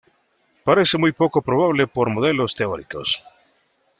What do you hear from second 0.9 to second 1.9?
muy poco probable